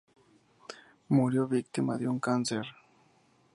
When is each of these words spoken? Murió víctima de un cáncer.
Murió 1.09 1.45
víctima 1.47 1.95
de 1.95 2.07
un 2.07 2.19
cáncer. 2.19 2.65